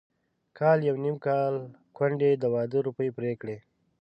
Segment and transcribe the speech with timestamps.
[0.57, 1.53] کال يو نيم کال
[1.97, 3.57] کونډې د واده روپۍ پرې کړې.